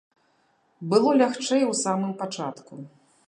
[0.93, 2.73] Было лягчэй ў самым пачатку.